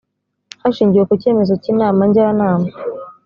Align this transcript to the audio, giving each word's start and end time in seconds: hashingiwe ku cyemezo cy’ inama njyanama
hashingiwe 0.61 1.03
ku 1.09 1.13
cyemezo 1.21 1.53
cy’ 1.61 1.69
inama 1.73 2.01
njyanama 2.09 2.67